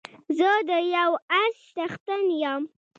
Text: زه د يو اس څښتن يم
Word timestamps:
زه 0.37 0.49
د 0.69 0.71
يو 0.95 1.11
اس 1.41 1.55
څښتن 1.75 2.23
يم 2.43 2.61